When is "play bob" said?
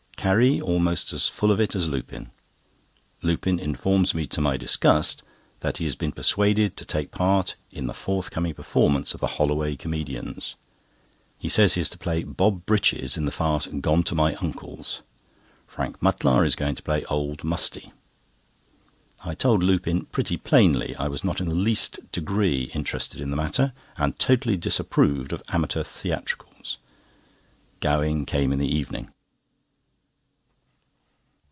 11.97-12.67